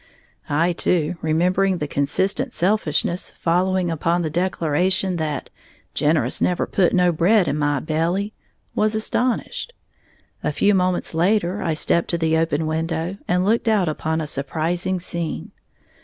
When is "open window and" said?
12.35-13.45